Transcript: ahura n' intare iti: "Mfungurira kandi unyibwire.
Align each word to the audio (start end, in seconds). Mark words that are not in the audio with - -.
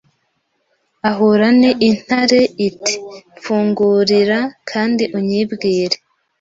ahura 1.09 1.47
n' 1.61 1.75
intare 1.89 2.41
iti: 2.67 2.93
"Mfungurira 3.37 4.39
kandi 4.69 5.03
unyibwire. 5.17 5.97